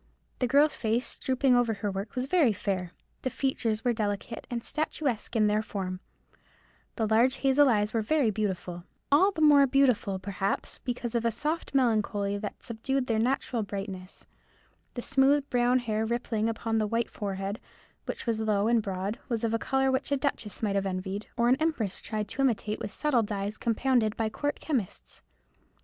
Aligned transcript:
The 0.39 0.47
girl's 0.47 0.73
face, 0.75 1.15
drooping 1.15 1.55
over 1.55 1.75
her 1.75 1.91
work, 1.91 2.15
was 2.15 2.25
very 2.25 2.53
fair. 2.53 2.89
The 3.21 3.29
features 3.29 3.85
were 3.85 3.93
delicate 3.93 4.47
and 4.49 4.63
statuesque 4.63 5.35
in 5.35 5.45
their 5.45 5.61
form; 5.61 5.99
the 6.95 7.05
large 7.05 7.35
hazel 7.45 7.69
eyes 7.69 7.93
were 7.93 8.01
very 8.01 8.31
beautiful—all 8.31 9.31
the 9.33 9.41
more 9.43 9.67
beautiful, 9.67 10.17
perhaps, 10.17 10.79
because 10.83 11.13
of 11.13 11.23
a 11.23 11.29
soft 11.29 11.75
melancholy 11.75 12.35
that 12.39 12.63
subdued 12.63 13.05
their 13.05 13.19
natural 13.19 13.61
brightness; 13.61 14.25
the 14.95 15.03
smooth 15.03 15.47
brown 15.51 15.77
hair 15.77 16.03
rippling 16.03 16.49
upon 16.49 16.79
the 16.79 16.87
white 16.87 17.11
forehead, 17.11 17.59
which 18.05 18.25
was 18.25 18.39
low 18.39 18.67
and 18.67 18.81
broad, 18.81 19.19
was 19.29 19.43
of 19.43 19.53
a 19.53 19.59
colour 19.59 19.91
which 19.91 20.11
a 20.11 20.17
duchess 20.17 20.63
might 20.63 20.73
have 20.73 20.87
envied, 20.87 21.27
or 21.37 21.47
an 21.47 21.57
empress 21.57 22.01
tried 22.01 22.27
to 22.27 22.41
imitate 22.41 22.79
with 22.79 22.91
subtle 22.91 23.21
dyes 23.21 23.55
compounded 23.55 24.17
by 24.17 24.29
court 24.29 24.59
chemists. 24.59 25.21